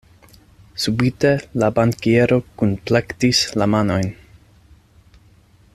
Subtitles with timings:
[0.85, 4.11] Subite la bankiero kunplektis la manojn.